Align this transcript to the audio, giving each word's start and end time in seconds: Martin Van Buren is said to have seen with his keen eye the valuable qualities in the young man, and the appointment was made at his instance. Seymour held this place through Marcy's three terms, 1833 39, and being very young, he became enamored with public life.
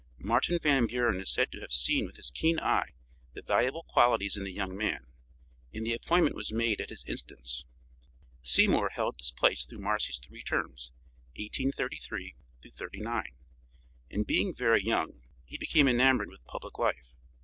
Martin 0.17 0.57
Van 0.63 0.87
Buren 0.87 1.21
is 1.21 1.29
said 1.31 1.51
to 1.51 1.59
have 1.61 1.71
seen 1.71 2.07
with 2.07 2.15
his 2.15 2.31
keen 2.31 2.59
eye 2.59 2.89
the 3.33 3.43
valuable 3.43 3.83
qualities 3.83 4.35
in 4.35 4.43
the 4.43 4.51
young 4.51 4.75
man, 4.75 5.05
and 5.75 5.85
the 5.85 5.93
appointment 5.93 6.35
was 6.35 6.51
made 6.51 6.81
at 6.81 6.89
his 6.89 7.05
instance. 7.05 7.65
Seymour 8.41 8.89
held 8.89 9.19
this 9.19 9.29
place 9.31 9.63
through 9.63 9.77
Marcy's 9.77 10.17
three 10.17 10.41
terms, 10.41 10.91
1833 11.37 12.33
39, 12.67 13.35
and 14.09 14.25
being 14.25 14.55
very 14.55 14.81
young, 14.81 15.21
he 15.45 15.59
became 15.59 15.87
enamored 15.87 16.29
with 16.31 16.43
public 16.45 16.79
life. 16.79 17.13